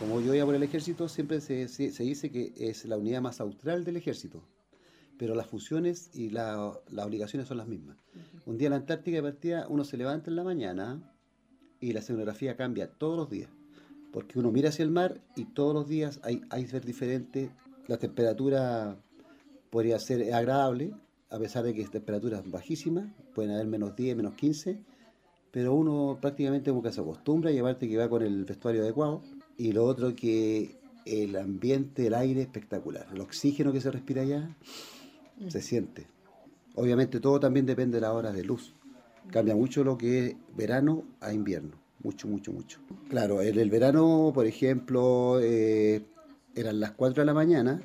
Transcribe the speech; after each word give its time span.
Como 0.00 0.22
yo 0.22 0.34
iba 0.34 0.46
por 0.46 0.54
el 0.54 0.62
ejército, 0.62 1.10
siempre 1.10 1.42
se, 1.42 1.68
se- 1.68 1.92
se 1.92 2.02
dice 2.02 2.30
que 2.30 2.54
es 2.56 2.86
la 2.86 2.96
unidad 2.96 3.20
más 3.20 3.38
austral 3.42 3.84
del 3.84 3.98
ejército, 3.98 4.42
pero 5.18 5.34
las 5.34 5.46
funciones 5.46 6.08
y 6.14 6.30
la- 6.30 6.72
las 6.90 7.04
obligaciones 7.06 7.46
son 7.46 7.58
las 7.58 7.68
mismas. 7.68 7.98
Un 8.46 8.56
día 8.56 8.68
en 8.68 8.70
la 8.70 8.76
Antártica 8.78 9.16
de 9.18 9.22
partida 9.22 9.66
uno 9.68 9.84
se 9.84 9.98
levanta 9.98 10.30
en 10.30 10.36
la 10.36 10.42
mañana 10.42 11.02
y 11.80 11.92
la 11.92 11.98
escenografía 12.00 12.56
cambia 12.56 12.90
todos 12.90 13.18
los 13.18 13.28
días, 13.28 13.50
porque 14.10 14.38
uno 14.38 14.50
mira 14.50 14.70
hacia 14.70 14.84
el 14.84 14.90
mar 14.90 15.20
y 15.36 15.44
todos 15.44 15.74
los 15.74 15.86
días 15.86 16.18
hay 16.22 16.40
iceberg 16.58 16.86
diferente, 16.86 17.50
la 17.86 17.98
temperatura 17.98 18.96
podría 19.68 19.98
ser 19.98 20.32
agradable, 20.32 20.94
a 21.28 21.38
pesar 21.38 21.62
de 21.62 21.74
que 21.74 21.82
es 21.82 21.90
temperaturas 21.90 22.50
bajísimas, 22.50 23.04
pueden 23.34 23.52
haber 23.52 23.66
menos 23.66 23.94
10, 23.94 24.16
menos 24.16 24.32
15, 24.32 24.82
pero 25.50 25.74
uno 25.74 26.16
prácticamente 26.22 26.70
como 26.70 26.82
que 26.82 26.90
se 26.90 27.02
acostumbra 27.02 27.52
y 27.52 27.58
aparte 27.58 27.86
que 27.86 27.98
va 27.98 28.08
con 28.08 28.22
el 28.22 28.46
vestuario 28.46 28.80
adecuado. 28.82 29.20
Y 29.60 29.72
lo 29.72 29.84
otro 29.84 30.16
que 30.16 30.78
el 31.04 31.36
ambiente, 31.36 32.06
el 32.06 32.14
aire 32.14 32.40
espectacular, 32.40 33.06
el 33.12 33.20
oxígeno 33.20 33.74
que 33.74 33.82
se 33.82 33.90
respira 33.90 34.22
allá, 34.22 34.56
se 35.48 35.60
siente. 35.60 36.06
Obviamente 36.76 37.20
todo 37.20 37.38
también 37.38 37.66
depende 37.66 37.98
de 37.98 38.00
las 38.00 38.12
horas 38.12 38.32
de 38.32 38.42
luz. 38.42 38.72
Cambia 39.30 39.54
mucho 39.54 39.84
lo 39.84 39.98
que 39.98 40.28
es 40.28 40.36
verano 40.56 41.04
a 41.20 41.34
invierno, 41.34 41.72
mucho, 42.02 42.26
mucho, 42.26 42.52
mucho. 42.52 42.80
Claro, 43.10 43.42
en 43.42 43.58
el 43.58 43.68
verano, 43.68 44.32
por 44.34 44.46
ejemplo, 44.46 45.38
eh, 45.42 46.06
eran 46.54 46.80
las 46.80 46.92
4 46.92 47.20
de 47.20 47.26
la 47.26 47.34
mañana 47.34 47.82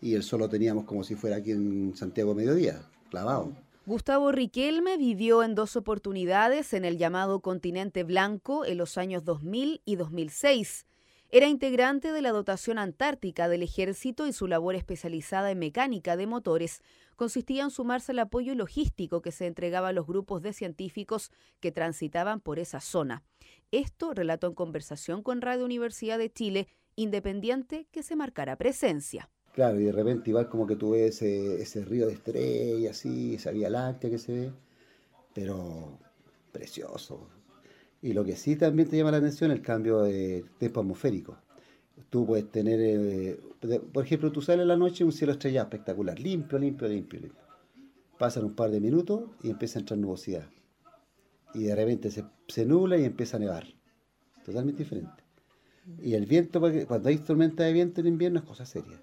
y 0.00 0.14
el 0.14 0.22
sol 0.22 0.38
lo 0.38 0.48
teníamos 0.48 0.84
como 0.84 1.02
si 1.02 1.16
fuera 1.16 1.38
aquí 1.38 1.50
en 1.50 1.96
Santiago 1.96 2.32
mediodía, 2.32 2.80
clavado. 3.10 3.50
Gustavo 3.86 4.30
Riquelme 4.30 4.98
vivió 4.98 5.42
en 5.42 5.56
dos 5.56 5.74
oportunidades 5.74 6.72
en 6.74 6.84
el 6.84 6.96
llamado 6.96 7.40
continente 7.40 8.04
blanco 8.04 8.64
en 8.64 8.78
los 8.78 8.96
años 8.98 9.24
2000 9.24 9.82
y 9.84 9.96
2006. 9.96 10.86
Era 11.34 11.48
integrante 11.48 12.12
de 12.12 12.20
la 12.20 12.30
dotación 12.30 12.78
antártica 12.78 13.48
del 13.48 13.62
ejército 13.62 14.26
y 14.26 14.34
su 14.34 14.46
labor 14.46 14.74
especializada 14.74 15.50
en 15.50 15.60
mecánica 15.60 16.14
de 16.18 16.26
motores 16.26 16.82
consistía 17.16 17.62
en 17.62 17.70
sumarse 17.70 18.12
al 18.12 18.18
apoyo 18.18 18.54
logístico 18.54 19.22
que 19.22 19.32
se 19.32 19.46
entregaba 19.46 19.88
a 19.88 19.92
los 19.92 20.06
grupos 20.06 20.42
de 20.42 20.52
científicos 20.52 21.30
que 21.60 21.72
transitaban 21.72 22.42
por 22.42 22.58
esa 22.58 22.80
zona. 22.80 23.24
Esto 23.70 24.12
relató 24.12 24.46
en 24.46 24.54
conversación 24.54 25.22
con 25.22 25.40
Radio 25.40 25.64
Universidad 25.64 26.18
de 26.18 26.30
Chile, 26.30 26.68
independiente 26.96 27.86
que 27.90 28.02
se 28.02 28.14
marcara 28.14 28.56
presencia. 28.56 29.30
Claro, 29.54 29.80
y 29.80 29.84
de 29.84 29.92
repente 29.92 30.28
igual 30.28 30.50
como 30.50 30.66
que 30.66 30.76
tú 30.76 30.90
ves 30.90 31.22
ese, 31.22 31.62
ese 31.62 31.82
río 31.86 32.08
de 32.08 32.12
estrellas, 32.12 32.98
así, 32.98 33.36
esa 33.36 33.52
Vía 33.52 33.70
Láctea 33.70 34.10
que 34.10 34.18
se 34.18 34.32
ve, 34.34 34.52
pero 35.32 35.98
precioso. 36.52 37.26
Y 38.02 38.12
lo 38.12 38.24
que 38.24 38.34
sí 38.34 38.56
también 38.56 38.88
te 38.88 38.96
llama 38.96 39.12
la 39.12 39.18
atención 39.18 39.52
es 39.52 39.58
el 39.58 39.62
cambio 39.62 40.02
de 40.02 40.44
tiempo 40.58 40.80
atmosférico. 40.80 41.38
Tú 42.10 42.26
puedes 42.26 42.50
tener, 42.50 42.80
eh, 42.80 43.40
por 43.92 44.04
ejemplo, 44.04 44.32
tú 44.32 44.42
sales 44.42 44.62
en 44.62 44.68
la 44.68 44.76
noche 44.76 45.04
un 45.04 45.12
cielo 45.12 45.32
estrellado 45.32 45.66
espectacular, 45.66 46.18
limpio, 46.18 46.58
limpio, 46.58 46.88
limpio, 46.88 47.20
limpio. 47.20 47.42
Pasan 48.18 48.44
un 48.44 48.54
par 48.54 48.70
de 48.70 48.80
minutos 48.80 49.30
y 49.42 49.50
empieza 49.50 49.78
a 49.78 49.80
entrar 49.80 49.98
nubosidad. 49.98 50.48
Y 51.54 51.64
de 51.64 51.76
repente 51.76 52.10
se, 52.10 52.24
se 52.48 52.66
nubla 52.66 52.98
y 52.98 53.04
empieza 53.04 53.36
a 53.36 53.40
nevar. 53.40 53.66
Totalmente 54.44 54.82
diferente. 54.82 55.22
Y 56.00 56.14
el 56.14 56.26
viento, 56.26 56.60
cuando 56.86 57.08
hay 57.08 57.18
tormenta 57.18 57.62
de 57.64 57.72
viento 57.72 58.00
en 58.00 58.08
invierno 58.08 58.40
es 58.40 58.44
cosa 58.44 58.66
seria. 58.66 59.00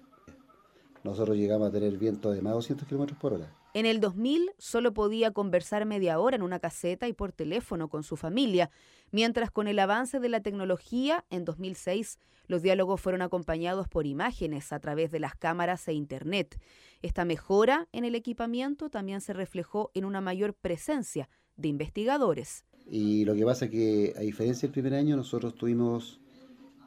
Nosotros 1.02 1.36
llegamos 1.36 1.68
a 1.68 1.72
tener 1.72 1.96
viento 1.96 2.30
de 2.30 2.42
más 2.42 2.52
de 2.52 2.56
200 2.56 2.88
kilómetros 2.88 3.18
por 3.18 3.32
hora. 3.34 3.50
En 3.72 3.86
el 3.86 4.00
2000 4.00 4.50
solo 4.58 4.92
podía 4.92 5.30
conversar 5.30 5.86
media 5.86 6.18
hora 6.18 6.36
en 6.36 6.42
una 6.42 6.58
caseta 6.58 7.08
y 7.08 7.12
por 7.12 7.32
teléfono 7.32 7.88
con 7.88 8.02
su 8.02 8.16
familia, 8.16 8.70
mientras 9.12 9.50
con 9.50 9.68
el 9.68 9.78
avance 9.78 10.18
de 10.18 10.28
la 10.28 10.40
tecnología, 10.40 11.24
en 11.30 11.44
2006 11.44 12.18
los 12.48 12.62
diálogos 12.62 13.00
fueron 13.00 13.22
acompañados 13.22 13.86
por 13.88 14.06
imágenes 14.06 14.72
a 14.72 14.80
través 14.80 15.12
de 15.12 15.20
las 15.20 15.36
cámaras 15.36 15.86
e 15.86 15.92
Internet. 15.92 16.60
Esta 17.00 17.24
mejora 17.24 17.86
en 17.92 18.04
el 18.04 18.16
equipamiento 18.16 18.90
también 18.90 19.20
se 19.20 19.32
reflejó 19.32 19.92
en 19.94 20.04
una 20.04 20.20
mayor 20.20 20.54
presencia 20.54 21.28
de 21.56 21.68
investigadores. 21.68 22.64
Y 22.90 23.24
lo 23.24 23.34
que 23.34 23.44
pasa 23.44 23.66
es 23.66 23.70
que, 23.70 24.14
a 24.16 24.20
diferencia 24.20 24.66
del 24.66 24.72
primer 24.72 24.94
año, 24.94 25.16
nosotros 25.16 25.54
tuvimos 25.54 26.18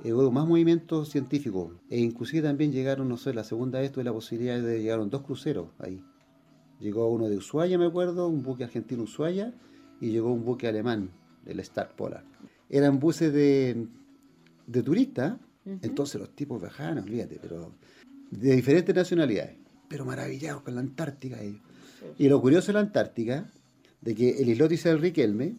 eh, 0.03 0.13
hubo 0.13 0.31
más 0.31 0.47
movimientos 0.47 1.09
científicos. 1.09 1.73
E 1.89 1.99
inclusive 1.99 2.43
también 2.47 2.71
llegaron, 2.71 3.07
no 3.07 3.17
sé, 3.17 3.33
la 3.33 3.43
segunda 3.43 3.79
vez 3.79 3.91
tuve 3.91 4.03
la 4.03 4.13
posibilidad 4.13 4.61
de 4.61 4.81
llegaron 4.81 5.09
dos 5.09 5.21
cruceros 5.21 5.69
ahí. 5.79 6.03
Llegó 6.79 7.09
uno 7.09 7.29
de 7.29 7.37
Ushuaia, 7.37 7.77
me 7.77 7.85
acuerdo, 7.85 8.27
un 8.27 8.43
buque 8.43 8.63
argentino 8.63 9.03
Ushuaia, 9.03 9.53
y 10.01 10.11
llegó 10.11 10.33
un 10.33 10.43
buque 10.43 10.67
alemán, 10.67 11.11
el 11.45 11.59
Star 11.61 11.95
Polar. 11.95 12.25
Eran 12.69 12.99
buses 12.99 13.31
de, 13.31 13.87
de 14.67 14.83
turistas, 14.83 15.37
entonces 15.65 16.19
los 16.19 16.35
tipos 16.35 16.59
viajaban, 16.59 16.97
olvídate, 16.97 17.39
pero 17.41 17.71
de 18.31 18.55
diferentes 18.55 18.93
nacionalidades, 18.93 19.55
pero 19.87 20.05
maravillados 20.05 20.63
con 20.63 20.75
la 20.75 20.81
Antártica 20.81 21.41
ellos. 21.41 21.61
Y 22.17 22.27
lo 22.27 22.41
curioso 22.41 22.67
de 22.67 22.73
la 22.73 22.79
Antártica, 22.81 23.49
de 24.01 24.15
que 24.15 24.41
el 24.41 24.49
islote 24.49 24.75
Isabel 24.75 24.99
Riquelme, 24.99 25.55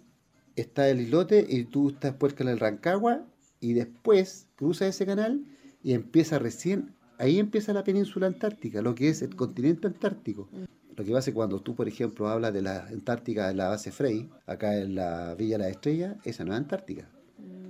está 0.57 0.89
el 0.89 1.01
islote 1.01 1.47
y 1.49 1.65
tú 1.65 1.91
estás 1.91 2.15
puerca 2.15 2.45
en 2.45 2.51
el 2.51 2.61
Rancagua 2.61 3.25
y 3.65 3.73
después 3.73 4.47
cruza 4.57 4.87
ese 4.87 5.07
canal 5.07 5.43
y 5.83 5.95
empieza 5.95 6.39
recién, 6.39 6.95
ahí 7.19 7.39
empieza 7.39 7.73
la 7.73 7.83
península 7.83 8.27
antártica, 8.27 8.83
lo 8.83 8.95
que 8.95 9.09
es 9.09 9.23
el 9.23 9.35
continente 9.35 9.87
antártico. 9.87 10.51
Lo 10.97 11.03
que 11.03 11.11
pasa 11.11 11.19
es 11.21 11.25
que 11.27 11.35
cuando 11.35 11.61
tú, 11.61 11.75
por 11.75 11.89
ejemplo, 11.89 12.29
hablas 12.29 12.53
de 12.53 12.63
la 12.63 12.87
Antártica 12.87 13.51
en 13.51 13.57
la 13.57 13.69
base 13.69 13.91
Frey, 13.91 14.31
acá 14.47 14.77
en 14.77 14.95
la 14.95 15.35
Villa 15.35 15.59
La 15.59 15.69
Estrella, 15.69 16.19
esa 16.25 16.45
no 16.45 16.53
es 16.53 16.59
Antártica. 16.59 17.09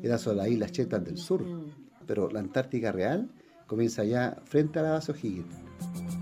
Esas 0.03 0.21
son 0.21 0.37
las 0.37 0.49
islas 0.49 0.72
Chetas 0.72 1.03
del 1.03 1.16
sur. 1.16 1.43
Pero 2.06 2.28
la 2.31 2.41
Antártica 2.41 2.93
real 2.93 3.31
comienza 3.66 4.03
allá 4.03 4.37
frente 4.44 4.78
a 4.81 4.82
la 4.82 4.91
base 4.91 5.12
O'Higgins. 5.12 6.13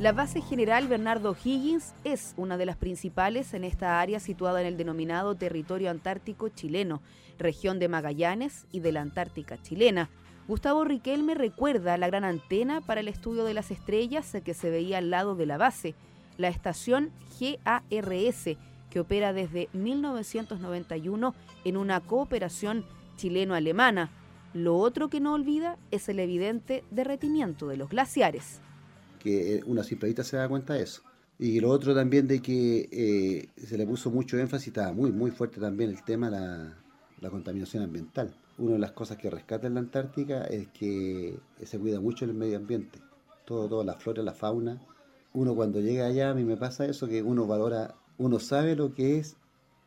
La 0.00 0.10
base 0.10 0.40
general 0.42 0.88
Bernardo 0.88 1.36
Higgins 1.44 1.94
es 2.02 2.34
una 2.36 2.56
de 2.56 2.66
las 2.66 2.76
principales 2.76 3.54
en 3.54 3.62
esta 3.62 4.00
área 4.00 4.18
situada 4.18 4.60
en 4.60 4.66
el 4.66 4.76
denominado 4.76 5.36
territorio 5.36 5.88
antártico 5.88 6.48
chileno, 6.48 7.00
región 7.38 7.78
de 7.78 7.86
Magallanes 7.86 8.66
y 8.72 8.80
de 8.80 8.90
la 8.90 9.02
Antártica 9.02 9.62
chilena. 9.62 10.10
Gustavo 10.48 10.82
Riquelme 10.82 11.34
recuerda 11.34 11.96
la 11.96 12.08
gran 12.08 12.24
antena 12.24 12.80
para 12.80 13.02
el 13.02 13.08
estudio 13.08 13.44
de 13.44 13.54
las 13.54 13.70
estrellas 13.70 14.36
que 14.44 14.52
se 14.52 14.68
veía 14.68 14.98
al 14.98 15.10
lado 15.10 15.36
de 15.36 15.46
la 15.46 15.58
base, 15.58 15.94
la 16.38 16.48
estación 16.48 17.12
GARS, 17.38 18.58
que 18.90 19.00
opera 19.00 19.32
desde 19.32 19.68
1991 19.74 21.34
en 21.64 21.76
una 21.76 22.00
cooperación 22.00 22.84
chileno-alemana. 23.16 24.10
Lo 24.54 24.76
otro 24.76 25.08
que 25.08 25.20
no 25.20 25.34
olvida 25.34 25.78
es 25.92 26.08
el 26.08 26.18
evidente 26.18 26.82
derretimiento 26.90 27.68
de 27.68 27.76
los 27.76 27.88
glaciares 27.88 28.60
que 29.24 29.62
una 29.66 29.82
vista 29.82 30.22
se 30.22 30.36
da 30.36 30.48
cuenta 30.48 30.74
de 30.74 30.82
eso. 30.82 31.02
Y 31.38 31.58
lo 31.58 31.70
otro 31.70 31.94
también 31.94 32.28
de 32.28 32.40
que 32.40 32.88
eh, 32.92 33.48
se 33.56 33.76
le 33.76 33.86
puso 33.86 34.10
mucho 34.10 34.38
énfasis, 34.38 34.68
estaba 34.68 34.92
muy, 34.92 35.10
muy 35.10 35.30
fuerte 35.32 35.58
también 35.60 35.90
el 35.90 36.04
tema 36.04 36.30
de 36.30 36.36
la, 36.36 36.78
la 37.20 37.30
contaminación 37.30 37.82
ambiental. 37.82 38.36
Una 38.58 38.74
de 38.74 38.78
las 38.78 38.92
cosas 38.92 39.16
que 39.16 39.30
rescata 39.30 39.66
en 39.66 39.74
la 39.74 39.80
Antártica 39.80 40.44
es 40.44 40.68
que 40.68 41.36
se 41.64 41.78
cuida 41.78 42.00
mucho 42.00 42.24
el 42.24 42.34
medio 42.34 42.56
ambiente, 42.56 43.00
todo, 43.46 43.68
toda 43.68 43.84
la 43.84 43.94
flora, 43.94 44.22
la 44.22 44.34
fauna. 44.34 44.80
Uno 45.32 45.56
cuando 45.56 45.80
llega 45.80 46.06
allá, 46.06 46.30
a 46.30 46.34
mí 46.34 46.44
me 46.44 46.56
pasa 46.56 46.84
eso, 46.84 47.08
que 47.08 47.22
uno 47.22 47.46
valora, 47.46 47.96
uno 48.18 48.38
sabe 48.38 48.76
lo 48.76 48.94
que 48.94 49.18
es 49.18 49.36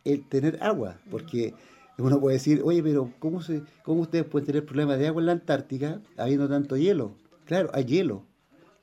el 0.03 0.27
tener 0.27 0.61
agua, 0.61 0.99
porque 1.09 1.53
uno 1.97 2.19
puede 2.19 2.37
decir, 2.37 2.61
oye, 2.65 2.83
pero 2.83 3.13
¿cómo, 3.19 3.41
se, 3.41 3.61
cómo 3.83 4.01
ustedes 4.01 4.25
pueden 4.25 4.47
tener 4.47 4.65
problemas 4.65 4.99
de 4.99 5.07
agua 5.07 5.21
en 5.21 5.27
la 5.27 5.31
Antártica 5.31 6.01
habiendo 6.17 6.49
tanto 6.49 6.75
hielo? 6.75 7.15
Claro, 7.45 7.69
hay 7.73 7.85
hielo, 7.85 8.23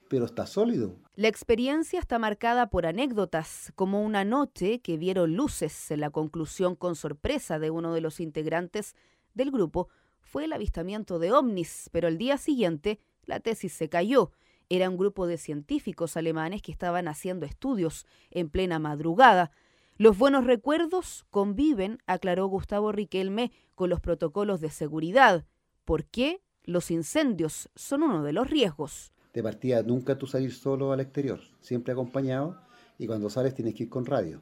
pero 0.08 0.24
está 0.24 0.46
sólido. 0.46 0.96
La 1.16 1.28
experiencia 1.28 2.00
está 2.00 2.18
marcada 2.18 2.68
por 2.70 2.86
anécdotas, 2.86 3.72
como 3.76 4.02
una 4.02 4.24
noche 4.24 4.80
que 4.80 4.96
vieron 4.96 5.36
luces 5.36 5.90
en 5.90 6.00
la 6.00 6.10
conclusión 6.10 6.76
con 6.76 6.96
sorpresa 6.96 7.58
de 7.58 7.70
uno 7.70 7.92
de 7.92 8.00
los 8.00 8.20
integrantes 8.20 8.94
del 9.34 9.50
grupo 9.50 9.88
fue 10.20 10.46
el 10.46 10.52
avistamiento 10.52 11.18
de 11.18 11.32
ovnis, 11.32 11.88
pero 11.92 12.08
el 12.08 12.18
día 12.18 12.38
siguiente 12.38 12.98
la 13.24 13.40
tesis 13.40 13.72
se 13.72 13.88
cayó. 13.88 14.32
Era 14.68 14.90
un 14.90 14.96
grupo 14.96 15.26
de 15.26 15.38
científicos 15.38 16.16
alemanes 16.16 16.62
que 16.62 16.72
estaban 16.72 17.06
haciendo 17.06 17.46
estudios 17.46 18.06
en 18.30 18.48
plena 18.48 18.78
madrugada. 18.78 19.52
Los 19.96 20.18
buenos 20.18 20.44
recuerdos 20.44 21.24
conviven, 21.30 21.98
aclaró 22.06 22.46
Gustavo 22.46 22.90
Riquelme, 22.90 23.52
con 23.76 23.90
los 23.90 24.00
protocolos 24.00 24.60
de 24.60 24.70
seguridad. 24.70 25.44
¿Por 25.84 26.04
qué? 26.06 26.42
Los 26.64 26.90
incendios 26.90 27.70
son 27.76 28.02
uno 28.02 28.24
de 28.24 28.32
los 28.32 28.50
riesgos 28.50 29.13
de 29.34 29.42
partida 29.42 29.82
nunca 29.82 30.16
tú 30.16 30.26
salir 30.26 30.52
solo 30.52 30.92
al 30.92 31.00
exterior, 31.00 31.40
siempre 31.60 31.92
acompañado 31.92 32.56
y 32.98 33.06
cuando 33.06 33.28
sales 33.28 33.54
tienes 33.54 33.74
que 33.74 33.84
ir 33.84 33.88
con 33.90 34.06
radio. 34.06 34.40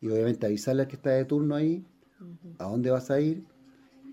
Y 0.00 0.08
obviamente 0.08 0.46
avisarle 0.46 0.82
al 0.82 0.88
que 0.88 0.96
está 0.96 1.10
de 1.10 1.24
turno 1.26 1.54
ahí 1.54 1.86
uh 2.20 2.24
-huh. 2.24 2.54
a 2.58 2.64
dónde 2.64 2.90
vas 2.90 3.10
a 3.10 3.20
ir 3.20 3.44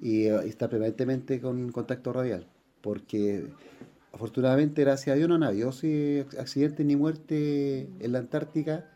y, 0.01 0.29
uh, 0.29 0.39
estar 0.39 0.69
permanentemente 0.69 1.39
con 1.39 1.71
contacto 1.71 2.11
radial. 2.11 2.47
Porque 2.81 3.47
afortunadamente, 4.11 4.81
gracias 4.81 5.13
a 5.13 5.17
Dios, 5.17 5.29
no 5.29 5.35
han 5.35 5.43
habido 5.43 5.69
accidentes 5.69 6.85
ni 6.85 6.95
muerte 6.97 7.89
en 7.99 8.11
la 8.11 8.19
Antártica 8.19 8.89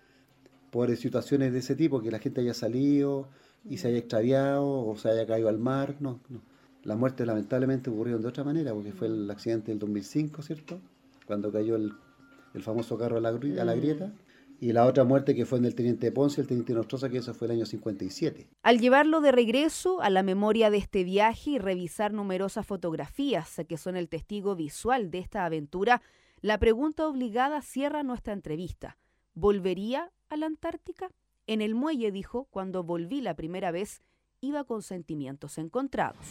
por 0.72 0.94
situaciones 0.98 1.54
de 1.54 1.60
ese 1.60 1.76
tipo, 1.76 2.02
que 2.02 2.12
la 2.12 2.20
gente 2.20 2.42
haya 2.42 2.54
salido, 2.54 3.30
y 3.70 3.78
se 3.78 3.88
haya 3.88 3.98
extraviado 3.98 4.86
o 4.86 4.98
se 4.98 5.10
haya 5.10 5.26
caído 5.26 5.48
al 5.48 5.58
mar. 5.58 5.96
No, 6.02 6.20
no. 6.30 6.42
Las 6.84 6.98
muertes 6.98 7.26
lamentablemente 7.26 7.90
ocurrieron 7.90 8.22
de 8.22 8.28
otra 8.28 8.44
manera, 8.44 8.74
porque 8.74 8.92
fue 8.92 9.08
el 9.08 9.30
accidente 9.32 9.72
del 9.72 9.80
2005, 9.80 10.42
¿cierto? 10.42 10.80
Cuando 11.28 11.52
cayó 11.52 11.76
el, 11.76 11.94
famoso 12.62 12.98
carro 12.98 13.18
a 13.18 13.22
la, 13.22 13.30
a 13.30 13.66
la 13.66 13.76
grieta 13.76 14.12
y 14.60 14.72
la 14.72 14.86
otra 14.86 15.04
muerte 15.04 15.36
que 15.36 15.46
fue 15.46 15.60
en 15.60 15.66
el 15.66 15.76
teniente 15.76 16.12
Ponce, 16.12 16.42
el 16.42 16.48
teniente 16.48 16.74
Nostroza, 16.74 17.10
que 17.10 17.20
eso 17.20 17.34
fue 17.34 17.46
el 17.48 17.52
año 17.52 17.66
57. 17.66 18.48
Al 18.64 18.80
llevarlo 18.80 19.22
de 19.22 19.32
regreso 19.32 20.02
a 20.02 20.10
la 20.10 20.24
memoria 20.24 20.72
de 20.72 20.78
este 20.78 21.04
viaje 21.04 21.52
y 21.52 21.58
revisar 21.60 22.14
numerosas 22.14 22.66
fotografías 22.66 23.62
que 23.68 23.78
son 23.78 23.96
el 23.96 24.10
testigo 24.10 24.56
visual 24.56 25.12
de 25.12 25.20
esta 25.20 25.46
aventura, 25.46 26.02
la 26.42 26.58
pregunta 26.58 27.08
obligada 27.08 27.62
cierra 27.62 28.04
nuestra 28.04 28.34
entrevista. 28.34 28.98
¿Volvería 29.34 30.12
a 30.30 30.38
la 30.38 30.48
Antártica? 30.48 31.12
En 31.46 31.62
el 31.62 31.76
muelle 31.76 32.12
dijo, 32.12 32.48
cuando 32.50 32.84
volví 32.84 33.22
la 33.22 33.36
primera 33.36 33.72
vez, 33.72 34.02
iba 34.42 34.64
con 34.64 34.82
sentimientos 34.82 35.58
encontrados. 35.58 36.26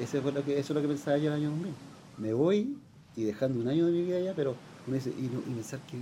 Eso, 0.00 0.20
fue 0.22 0.32
lo 0.32 0.44
que, 0.44 0.58
eso 0.58 0.72
es 0.72 0.74
lo 0.74 0.82
que 0.82 0.88
pensaba 0.88 1.16
yo 1.18 1.28
en 1.28 1.32
el 1.32 1.40
año 1.40 1.50
2000. 1.50 1.72
Me 2.18 2.32
voy 2.32 2.76
y 3.16 3.24
dejando 3.24 3.60
un 3.60 3.68
año 3.68 3.86
de 3.86 3.92
mi 3.92 4.02
vida 4.02 4.16
allá, 4.16 4.32
pero 4.34 4.56
uno 4.86 4.96
dice, 4.96 5.10
y, 5.10 5.28
pensar 5.28 5.80
que, 5.80 5.98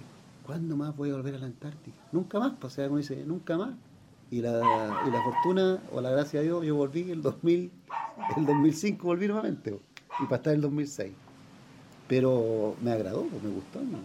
¿cuándo 0.46 0.76
más 0.76 0.96
voy 0.96 1.10
a 1.10 1.14
volver 1.14 1.34
a 1.34 1.38
la 1.38 1.46
Antártica? 1.46 1.96
Nunca 2.10 2.38
más, 2.38 2.54
pues, 2.58 2.72
o 2.72 2.76
sea, 2.76 2.88
uno 2.88 2.98
dice, 2.98 3.22
nunca 3.26 3.56
más. 3.56 3.74
Y 4.30 4.40
la, 4.40 5.02
y 5.06 5.10
la 5.10 5.22
fortuna, 5.22 5.78
o 5.92 6.00
la 6.00 6.10
gracia 6.10 6.40
de 6.40 6.46
Dios, 6.46 6.64
yo 6.64 6.74
volví 6.74 7.10
el 7.10 7.20
2000, 7.20 7.70
el 8.36 8.46
2005 8.46 9.06
volví 9.06 9.26
nuevamente, 9.26 9.78
y 10.20 10.24
para 10.24 10.36
estar 10.36 10.52
en 10.52 10.56
el 10.56 10.62
2006. 10.62 11.12
Pero 12.08 12.76
me 12.82 12.92
agradó, 12.92 13.24
me 13.24 13.50
gustó. 13.50 13.80
¿no? 13.80 13.98